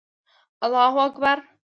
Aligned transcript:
الله 0.63 0.95
اکبر 1.03 1.39